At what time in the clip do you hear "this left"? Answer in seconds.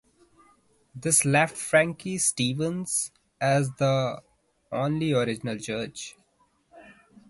0.95-1.55